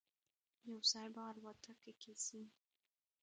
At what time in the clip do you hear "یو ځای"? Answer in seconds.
0.69-1.07